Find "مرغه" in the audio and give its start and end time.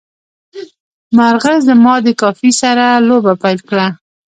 1.17-1.53